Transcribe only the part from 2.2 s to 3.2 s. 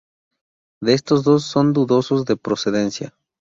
de procedencia.